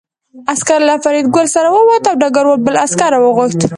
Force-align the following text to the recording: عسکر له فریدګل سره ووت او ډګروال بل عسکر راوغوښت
عسکر 0.51 0.79
له 0.89 0.93
فریدګل 1.03 1.47
سره 1.55 1.67
ووت 1.75 2.03
او 2.09 2.15
ډګروال 2.21 2.59
بل 2.65 2.75
عسکر 2.83 3.09
راوغوښت 3.13 3.59